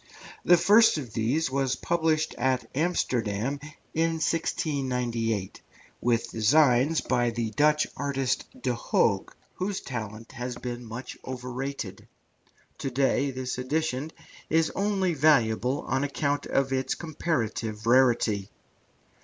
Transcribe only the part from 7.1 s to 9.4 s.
the Dutch artist, Roman de Hooge,